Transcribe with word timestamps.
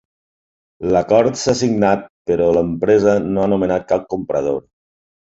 L'acord 0.93 1.35
s'ha 1.41 1.53
signat 1.59 2.07
però 2.31 2.47
l'empresa 2.57 3.13
no 3.35 3.43
ha 3.43 3.49
nomenat 3.53 3.85
cap 3.93 4.07
comprador. 4.15 4.57